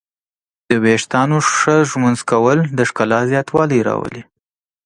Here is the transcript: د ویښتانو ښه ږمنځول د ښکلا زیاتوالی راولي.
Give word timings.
د 0.69 0.71
ویښتانو 0.83 1.37
ښه 1.55 1.75
ږمنځول 1.89 2.57
د 2.77 2.79
ښکلا 2.89 3.19
زیاتوالی 3.31 3.79
راولي. 3.87 4.23